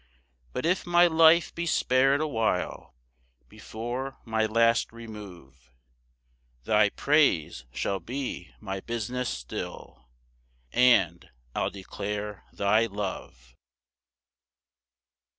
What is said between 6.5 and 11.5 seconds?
Thy praise shall be my business still, And